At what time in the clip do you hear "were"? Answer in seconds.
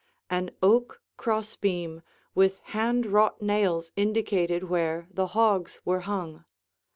5.85-5.99